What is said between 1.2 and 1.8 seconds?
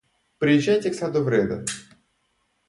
Вреде.